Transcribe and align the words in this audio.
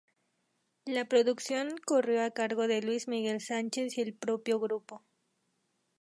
La 0.87 1.05
producción 1.05 1.75
corrió 1.85 2.23
a 2.25 2.31
cargo 2.31 2.67
de 2.67 2.81
Luis 2.81 3.07
Miguel 3.07 3.39
Sánchez 3.39 3.99
y 3.99 4.01
el 4.01 4.15
propio 4.15 4.59
grupo. 4.59 5.03